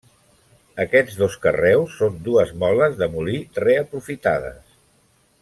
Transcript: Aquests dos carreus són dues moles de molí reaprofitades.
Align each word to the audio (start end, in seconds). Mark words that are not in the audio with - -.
Aquests 0.83 1.17
dos 1.19 1.35
carreus 1.43 1.99
són 1.99 2.17
dues 2.29 2.55
moles 2.65 2.97
de 3.03 3.09
molí 3.17 3.37
reaprofitades. 3.67 4.75